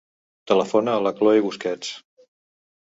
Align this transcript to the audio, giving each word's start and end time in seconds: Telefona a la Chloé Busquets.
Telefona 0.51 0.95
a 0.95 1.03
la 1.09 1.13
Chloé 1.21 1.47
Busquets. 1.49 1.95